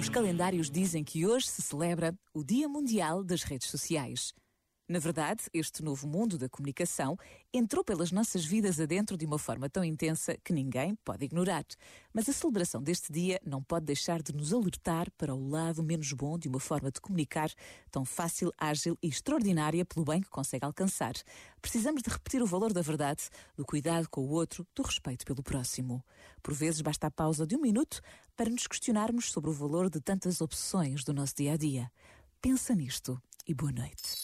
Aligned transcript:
Os 0.00 0.08
calendários 0.08 0.70
dizem 0.70 1.02
que 1.02 1.26
hoje 1.26 1.46
se 1.46 1.62
celebra 1.62 2.14
o 2.34 2.44
Dia 2.44 2.68
Mundial 2.68 3.24
das 3.24 3.42
Redes 3.42 3.68
Sociais. 3.68 4.32
Na 4.86 4.98
verdade, 4.98 5.44
este 5.54 5.82
novo 5.82 6.06
mundo 6.06 6.36
da 6.36 6.46
comunicação 6.46 7.16
entrou 7.54 7.82
pelas 7.82 8.12
nossas 8.12 8.44
vidas 8.44 8.78
adentro 8.78 9.16
de 9.16 9.24
uma 9.24 9.38
forma 9.38 9.66
tão 9.66 9.82
intensa 9.82 10.36
que 10.44 10.52
ninguém 10.52 10.94
pode 10.96 11.24
ignorar. 11.24 11.64
Mas 12.12 12.28
a 12.28 12.34
celebração 12.34 12.82
deste 12.82 13.10
dia 13.10 13.40
não 13.46 13.62
pode 13.62 13.86
deixar 13.86 14.22
de 14.22 14.34
nos 14.34 14.52
alertar 14.52 15.10
para 15.12 15.34
o 15.34 15.48
lado 15.48 15.82
menos 15.82 16.12
bom 16.12 16.38
de 16.38 16.48
uma 16.48 16.60
forma 16.60 16.90
de 16.90 17.00
comunicar 17.00 17.50
tão 17.90 18.04
fácil, 18.04 18.52
ágil 18.58 18.98
e 19.02 19.08
extraordinária 19.08 19.86
pelo 19.86 20.04
bem 20.04 20.20
que 20.20 20.28
consegue 20.28 20.66
alcançar. 20.66 21.14
Precisamos 21.62 22.02
de 22.02 22.10
repetir 22.10 22.42
o 22.42 22.46
valor 22.46 22.70
da 22.70 22.82
verdade, 22.82 23.30
do 23.56 23.64
cuidado 23.64 24.06
com 24.10 24.20
o 24.20 24.32
outro, 24.32 24.66
do 24.74 24.82
respeito 24.82 25.24
pelo 25.24 25.42
próximo. 25.42 26.04
Por 26.42 26.52
vezes 26.52 26.82
basta 26.82 27.06
a 27.06 27.10
pausa 27.10 27.46
de 27.46 27.56
um 27.56 27.60
minuto 27.60 28.02
para 28.36 28.50
nos 28.50 28.66
questionarmos 28.66 29.32
sobre 29.32 29.48
o 29.48 29.54
valor 29.54 29.88
de 29.88 29.98
tantas 29.98 30.42
opções 30.42 31.04
do 31.04 31.14
nosso 31.14 31.36
dia 31.36 31.54
a 31.54 31.56
dia. 31.56 31.90
Pensa 32.42 32.74
nisto 32.74 33.18
e 33.48 33.54
boa 33.54 33.72
noite. 33.72 34.23